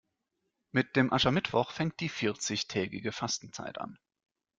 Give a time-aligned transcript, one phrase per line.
[0.71, 3.99] Mit dem Aschermittwoch fängt die vierzigtägige Fastenzeit an.